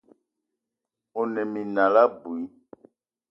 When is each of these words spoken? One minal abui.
One 1.21 1.41
minal 1.53 1.95
abui. 2.03 2.41